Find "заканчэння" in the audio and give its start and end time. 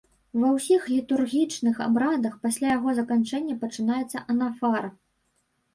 3.01-3.61